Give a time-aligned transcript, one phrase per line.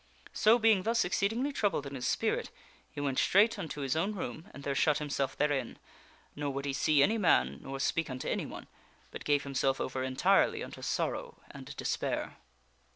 [0.33, 2.49] So being thus exceedingly troubled in his spirit,
[2.89, 5.77] he went straight unto his own room, and there shut himself therein;
[6.35, 8.65] nor would he see any man nor speak unto anyone,
[9.11, 12.37] but gave himself over entirely unto sorrow and despair.